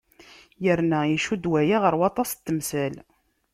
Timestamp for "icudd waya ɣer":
1.15-1.93